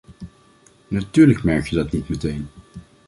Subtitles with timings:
[0.89, 2.47] Natuurlijk merk je dat niet meteen.